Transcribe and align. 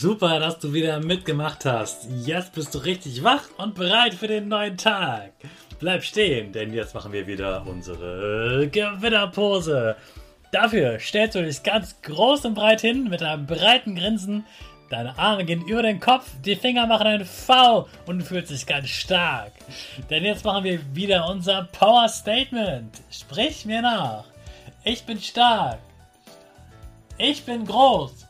Super, 0.00 0.40
dass 0.40 0.58
du 0.58 0.72
wieder 0.72 0.98
mitgemacht 0.98 1.66
hast. 1.66 2.08
Jetzt 2.24 2.54
bist 2.54 2.74
du 2.74 2.78
richtig 2.78 3.22
wach 3.22 3.42
und 3.58 3.74
bereit 3.74 4.14
für 4.14 4.28
den 4.28 4.48
neuen 4.48 4.78
Tag. 4.78 5.32
Bleib 5.78 6.04
stehen, 6.04 6.52
denn 6.52 6.72
jetzt 6.72 6.94
machen 6.94 7.12
wir 7.12 7.26
wieder 7.26 7.66
unsere 7.66 8.66
Gewinnerpose. 8.72 9.96
Dafür 10.52 10.98
stellst 10.98 11.34
du 11.34 11.42
dich 11.42 11.62
ganz 11.62 12.00
groß 12.00 12.46
und 12.46 12.54
breit 12.54 12.80
hin 12.80 13.10
mit 13.10 13.22
einem 13.22 13.44
breiten 13.44 13.94
Grinsen. 13.94 14.46
Deine 14.88 15.18
Arme 15.18 15.44
gehen 15.44 15.66
über 15.66 15.82
den 15.82 16.00
Kopf, 16.00 16.30
die 16.46 16.56
Finger 16.56 16.86
machen 16.86 17.06
ein 17.06 17.26
V 17.26 17.86
und 18.06 18.20
du 18.20 18.24
fühlst 18.24 18.50
dich 18.50 18.64
ganz 18.64 18.88
stark. 18.88 19.52
Denn 20.08 20.24
jetzt 20.24 20.46
machen 20.46 20.64
wir 20.64 20.80
wieder 20.96 21.28
unser 21.28 21.64
Power 21.78 22.08
Statement. 22.08 23.02
Sprich 23.10 23.66
mir 23.66 23.82
nach. 23.82 24.24
Ich 24.82 25.04
bin 25.04 25.20
stark. 25.20 25.78
Ich 27.18 27.44
bin 27.44 27.66
groß. 27.66 28.29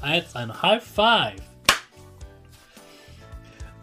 als 0.00 0.34
ein 0.34 0.62
High 0.62 0.82
Five. 0.82 1.40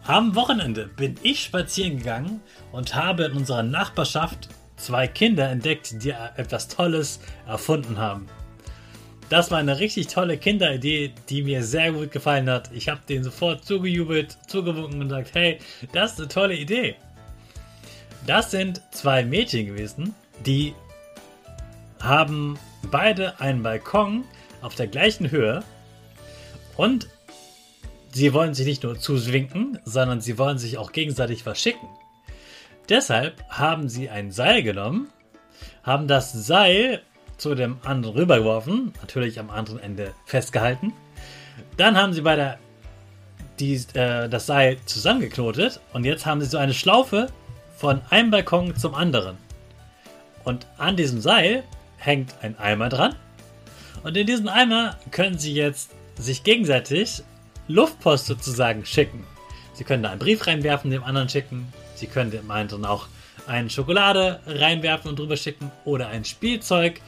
Am 0.04 0.34
Wochenende 0.34 0.88
bin 0.96 1.14
ich 1.22 1.44
spazieren 1.44 1.98
gegangen 1.98 2.40
und 2.72 2.94
habe 2.94 3.24
in 3.24 3.32
unserer 3.32 3.62
Nachbarschaft 3.62 4.48
zwei 4.76 5.06
Kinder 5.06 5.48
entdeckt, 5.48 6.02
die 6.02 6.10
etwas 6.10 6.68
Tolles 6.68 7.20
erfunden 7.46 7.98
haben. 7.98 8.26
Das 9.28 9.50
war 9.50 9.58
eine 9.58 9.78
richtig 9.78 10.08
tolle 10.08 10.36
Kinderidee, 10.36 11.14
die 11.30 11.42
mir 11.42 11.62
sehr 11.62 11.92
gut 11.92 12.10
gefallen 12.10 12.50
hat. 12.50 12.70
Ich 12.72 12.88
habe 12.88 13.00
denen 13.08 13.24
sofort 13.24 13.64
zugejubelt, 13.64 14.36
zugewunken 14.46 15.00
und 15.00 15.08
gesagt, 15.08 15.34
hey, 15.34 15.58
das 15.92 16.12
ist 16.12 16.18
eine 16.18 16.28
tolle 16.28 16.54
Idee. 16.54 16.96
Das 18.26 18.50
sind 18.50 18.82
zwei 18.90 19.24
Mädchen 19.24 19.66
gewesen, 19.66 20.14
die 20.44 20.74
haben 22.00 22.58
beide 22.90 23.40
einen 23.40 23.62
Balkon 23.62 24.24
auf 24.60 24.74
der 24.74 24.88
gleichen 24.88 25.30
Höhe 25.30 25.62
und 26.76 27.08
sie 28.12 28.32
wollen 28.32 28.54
sich 28.54 28.66
nicht 28.66 28.82
nur 28.82 28.98
zuswinken, 28.98 29.78
sondern 29.84 30.20
sie 30.20 30.38
wollen 30.38 30.58
sich 30.58 30.78
auch 30.78 30.92
gegenseitig 30.92 31.42
verschicken. 31.42 31.88
Deshalb 32.88 33.42
haben 33.48 33.88
sie 33.88 34.10
ein 34.10 34.32
Seil 34.32 34.62
genommen, 34.62 35.08
haben 35.82 36.08
das 36.08 36.32
Seil 36.32 37.02
zu 37.36 37.54
dem 37.54 37.78
anderen 37.84 38.16
rübergeworfen, 38.16 38.92
natürlich 39.00 39.38
am 39.38 39.50
anderen 39.50 39.80
Ende 39.80 40.14
festgehalten. 40.26 40.92
Dann 41.76 41.96
haben 41.96 42.12
sie 42.12 42.22
bei 42.22 42.36
der 42.36 42.58
die, 43.58 43.74
äh, 43.94 44.28
das 44.28 44.46
Seil 44.46 44.78
zusammengeknotet 44.86 45.80
und 45.92 46.04
jetzt 46.04 46.26
haben 46.26 46.40
sie 46.40 46.46
so 46.46 46.58
eine 46.58 46.74
Schlaufe 46.74 47.28
von 47.76 48.00
einem 48.10 48.30
Balkon 48.30 48.76
zum 48.76 48.94
anderen. 48.94 49.36
Und 50.44 50.66
an 50.78 50.96
diesem 50.96 51.20
Seil 51.20 51.62
hängt 51.96 52.34
ein 52.42 52.58
Eimer 52.58 52.88
dran. 52.88 53.14
Und 54.02 54.16
in 54.16 54.26
diesen 54.26 54.48
Eimer 54.48 54.96
können 55.10 55.38
sie 55.38 55.54
jetzt 55.54 55.92
sich 56.18 56.44
gegenseitig 56.44 57.22
Luftpost 57.68 58.26
sozusagen 58.26 58.84
schicken. 58.84 59.24
Sie 59.74 59.84
können 59.84 60.02
da 60.02 60.10
einen 60.10 60.18
Brief 60.18 60.46
reinwerfen, 60.46 60.90
dem 60.90 61.04
anderen 61.04 61.28
schicken. 61.28 61.72
Sie 61.94 62.06
können 62.06 62.30
dem 62.30 62.50
anderen 62.50 62.84
auch 62.84 63.06
eine 63.46 63.70
Schokolade 63.70 64.40
reinwerfen 64.46 65.10
und 65.10 65.18
drüber 65.18 65.36
schicken 65.36 65.70
oder 65.84 66.08
ein 66.08 66.24
Spielzeug 66.24 67.00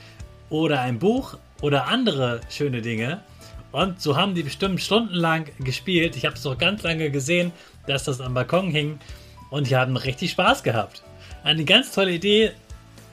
oder 0.50 0.80
ein 0.80 0.98
Buch 0.98 1.36
oder 1.60 1.86
andere 1.86 2.40
schöne 2.50 2.82
Dinge. 2.82 3.20
Und 3.72 4.00
so 4.00 4.16
haben 4.16 4.34
die 4.34 4.42
bestimmt 4.42 4.80
stundenlang 4.80 5.46
gespielt. 5.58 6.16
Ich 6.16 6.24
habe 6.24 6.36
es 6.36 6.44
noch 6.44 6.56
ganz 6.56 6.82
lange 6.82 7.10
gesehen, 7.10 7.52
dass 7.86 8.04
das 8.04 8.20
am 8.20 8.34
Balkon 8.34 8.70
hing 8.70 8.98
und 9.50 9.68
die 9.68 9.76
haben 9.76 9.96
richtig 9.96 10.30
Spaß 10.30 10.62
gehabt. 10.62 11.02
Eine 11.42 11.64
ganz 11.64 11.92
tolle 11.92 12.12
Idee. 12.12 12.52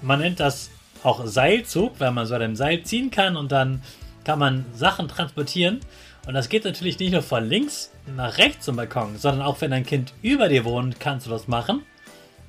Man 0.02 0.20
nennt 0.20 0.40
das 0.40 0.70
auch 1.04 1.26
Seilzug, 1.26 2.00
weil 2.00 2.12
man 2.12 2.26
so 2.26 2.36
an 2.36 2.42
einem 2.42 2.56
Seil 2.56 2.84
ziehen 2.84 3.12
kann 3.12 3.36
und 3.36 3.52
dann 3.52 3.82
kann 4.24 4.40
man 4.40 4.66
Sachen 4.74 5.08
transportieren. 5.08 5.80
Und 6.28 6.34
das 6.34 6.50
geht 6.50 6.66
natürlich 6.66 7.00
nicht 7.00 7.12
nur 7.12 7.24
von 7.24 7.48
links 7.48 7.92
nach 8.16 8.38
rechts 8.38 8.66
zum 8.66 8.76
Balkon, 8.76 9.18
sondern 9.18 9.46
auch 9.46 9.60
wenn 9.62 9.74
ein 9.74 9.86
Kind 9.86 10.14
über 10.22 10.50
dir 10.50 10.66
wohnt, 10.66 11.00
kannst 11.00 11.26
du 11.26 11.32
das 11.32 11.48
machen. 11.48 11.84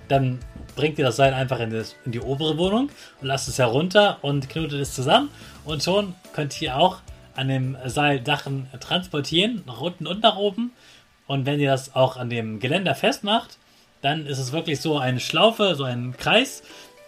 Dann 0.09 0.41
bringt 0.77 0.99
dir 0.99 1.06
das 1.06 1.16
Seil 1.16 1.33
einfach 1.33 1.59
in, 1.60 1.71
das, 1.71 1.97
in 2.05 2.12
die 2.12 2.21
obere 2.21 2.59
Wohnung 2.59 2.91
und 3.21 3.27
lasst 3.27 3.49
es 3.49 3.59
herunter 3.59 4.19
und 4.22 4.50
knotet 4.50 4.81
es 4.81 4.94
zusammen. 4.94 5.31
Und 5.65 5.83
schon 5.83 6.15
könnt 6.34 6.60
ihr 6.60 6.77
auch 6.77 6.99
an 7.34 7.49
dem 7.49 7.77
Seil 7.87 8.21
Dachen 8.21 8.69
transportieren, 8.81 9.62
nach 9.66 9.81
unten 9.81 10.06
und 10.06 10.22
nach 10.22 10.37
oben. 10.37 10.72
Und 11.27 11.47
wenn 11.47 11.60
ihr 11.60 11.71
das 11.71 11.94
auch 11.94 12.16
an 12.19 12.28
dem 12.28 12.60
Geländer 12.60 12.94
festmacht, 12.94 13.56
dann 14.03 14.27
ist 14.27 14.39
es 14.39 14.53
wirklich 14.53 14.80
so 14.80 14.98
eine 14.98 15.21
Schlaufe, 15.21 15.74
so 15.77 15.84
ein 15.84 16.15
Kreis, 16.19 16.63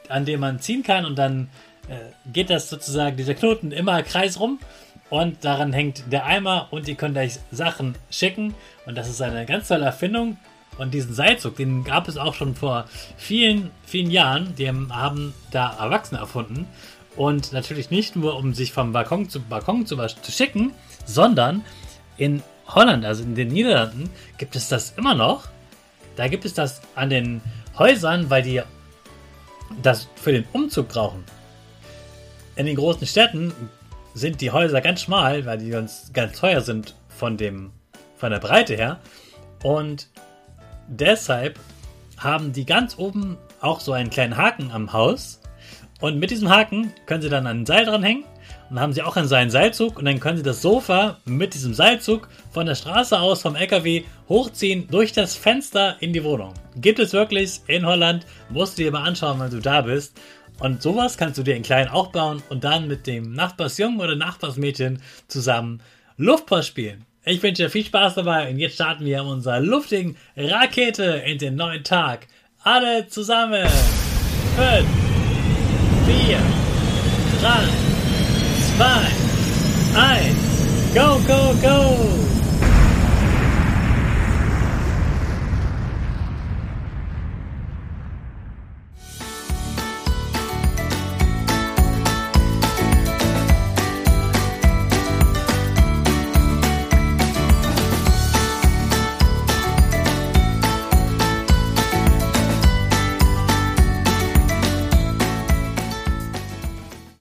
an 0.09 0.25
dem 0.25 0.41
man 0.41 0.61
ziehen 0.61 0.83
kann 0.83 1.05
und 1.05 1.17
dann 1.17 1.51
äh, 1.89 2.31
geht 2.33 2.51
das 2.51 2.69
sozusagen, 2.69 3.17
dieser 3.17 3.35
Knoten 3.35 3.73
immer 3.73 4.03
Kreis 4.03 4.41
rum 4.41 4.59
und 5.11 5.45
daran 5.45 5.73
hängt 5.73 6.11
der 6.11 6.27
Eimer 6.27 6.69
und 6.71 6.89
ihr 6.89 6.95
könnt 6.95 7.17
euch 7.17 7.39
Sachen 7.51 7.95
schicken. 8.11 8.55
Und 8.87 8.97
das 8.97 9.09
ist 9.09 9.21
eine 9.23 9.47
ganz 9.47 9.69
tolle 9.69 9.85
Erfindung. 9.85 10.39
Und 10.79 10.93
diesen 10.93 11.15
Seilzug, 11.15 11.57
den 11.57 11.85
gab 11.85 12.09
es 12.09 12.17
auch 12.17 12.35
schon 12.35 12.57
vor 12.57 12.87
vielen, 13.17 13.71
vielen 13.87 14.11
Jahren, 14.11 14.57
die 14.57 14.69
haben 14.69 15.35
da 15.53 15.77
Erwachsene 15.79 16.21
erfunden. 16.21 16.67
Und 17.15 17.53
natürlich 17.53 17.91
nicht 17.91 18.17
nur, 18.17 18.37
um 18.37 18.55
sich 18.55 18.73
vom 18.73 18.93
Balkon 18.93 19.29
zu 19.29 19.41
Balkon 19.41 19.87
zu, 19.87 19.97
zu 19.97 20.33
schicken, 20.33 20.73
sondern 21.05 21.65
in 22.17 22.43
Holland, 22.67 23.05
also 23.05 23.23
in 23.23 23.37
den 23.37 23.49
Niederlanden, 23.49 24.11
gibt 24.37 24.57
es 24.57 24.69
das 24.69 24.95
immer 24.97 25.15
noch. 25.15 25.47
Da 26.17 26.27
gibt 26.27 26.45
es 26.45 26.55
das 26.55 26.81
an 26.97 27.11
den 27.11 27.41
Häusern, 27.79 28.31
weil 28.31 28.43
die 28.43 28.63
das 29.83 30.09
für 30.17 30.33
den 30.33 30.45
Umzug 30.53 30.89
brauchen 30.89 31.25
in 32.57 32.67
den 32.67 32.77
großen 32.77 33.07
Städten 33.07 33.53
sind 34.15 34.41
die 34.41 34.51
Häuser 34.51 34.81
ganz 34.81 35.03
schmal, 35.03 35.45
weil 35.45 35.59
die 35.59 35.71
ganz, 35.71 36.13
ganz 36.13 36.39
teuer 36.39 36.61
sind 36.61 36.95
von, 37.09 37.37
dem, 37.37 37.73
von 38.17 38.31
der 38.31 38.39
Breite 38.39 38.77
her. 38.77 39.01
Und 39.63 40.09
deshalb 40.89 41.59
haben 42.19 42.53
die 42.53 42.65
ganz 42.65 42.97
oben 42.99 43.37
auch 43.61 43.81
so 43.81 43.93
einen 43.93 44.11
kleinen 44.11 44.37
Haken 44.37 44.71
am 44.71 44.93
Haus. 44.93 45.41
Und 46.01 46.19
mit 46.19 46.31
diesem 46.31 46.49
Haken 46.49 46.93
können 47.07 47.23
sie 47.23 47.29
dann 47.29 47.47
ein 47.47 47.67
Seil 47.67 47.85
dranhängen. 47.85 48.25
Und 48.71 48.81
haben 48.81 48.93
sie 48.93 49.03
auch 49.03 49.17
einen 49.17 49.29
seinen 49.29 49.51
Seilzug 49.51 49.99
und 49.99 50.07
dann 50.07 50.21
können 50.21 50.39
sie 50.39 50.43
das 50.43 50.63
Sofa 50.63 51.19
mit 51.27 51.55
diesem 51.55 51.75
Seilzug 51.75 52.29
von 52.51 52.67
der 52.67 52.75
Straße 52.75 53.19
aus 53.19 53.43
vom 53.43 53.57
LKW 53.57 54.05
hochziehen 54.29 54.89
durch 54.91 55.13
das 55.13 55.37
Fenster 55.37 55.97
in 56.01 56.13
die 56.13 56.25
Wohnung. 56.25 56.55
Gibt 56.77 56.99
es 56.99 57.13
wirklich 57.13 57.61
in 57.67 57.85
Holland, 57.85 58.27
musst 58.49 58.79
du 58.79 58.83
dir 58.83 58.91
mal 58.91 59.05
anschauen, 59.05 59.39
wenn 59.39 59.51
du 59.51 59.61
da 59.61 59.83
bist. 59.83 60.19
Und 60.61 60.83
sowas 60.83 61.17
kannst 61.17 61.39
du 61.39 61.43
dir 61.43 61.57
in 61.57 61.63
klein 61.63 61.89
auch 61.89 62.09
bauen 62.09 62.43
und 62.49 62.65
dann 62.65 62.87
mit 62.87 63.07
dem 63.07 63.33
Nachbarsjungen 63.33 64.01
oder 64.01 64.17
Nachbarsmädchen 64.17 65.03
zusammen 65.29 65.81
Luftpost 66.17 66.69
spielen. 66.69 67.05
Ich 67.25 67.43
wünsche 67.43 67.65
dir 67.65 67.71
viel 67.71 67.85
Spaß 67.85 68.15
dabei 68.15 68.51
und 68.51 68.59
jetzt 68.59 68.75
starten 68.75 69.05
wir 69.05 69.25
unserer 69.25 69.61
luftigen 69.61 70.17
Rakete 70.37 71.23
in 71.27 71.39
den 71.39 71.57
neuen 71.57 71.83
Tag. 71.83 72.27
Alle 72.63 73.09
zusammen. 73.09 73.67
5, 74.57 74.87
4, 76.07 76.39
3, 77.41 77.51
2, 78.77 79.25
1. 80.01 80.55
Go, 80.95 81.19
go, 81.27 81.55
go! 81.61 82.24